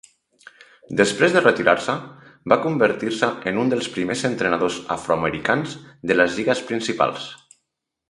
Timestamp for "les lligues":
6.21-6.69